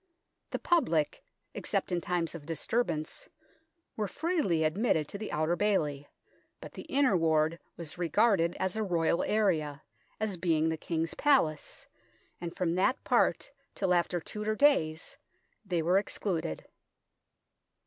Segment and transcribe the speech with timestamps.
[0.49, 1.23] The public,
[1.53, 3.29] except in tunes of disturbance,
[3.95, 6.07] were freely admitted to the Outer Bailey,
[6.59, 9.83] but the Inner Ward was regarded as a Royal area,
[10.19, 11.85] as being the King's Palace,
[12.41, 15.17] and from that part till after Tudor days
[15.63, 16.65] they were excluded.